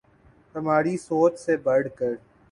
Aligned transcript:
ہماری 0.55 0.95
سوچ 0.99 1.33
سے 1.39 1.57
بڑھ 1.65 1.87
کر 1.97 2.13